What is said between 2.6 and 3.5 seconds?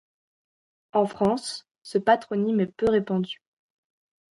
peu répandu.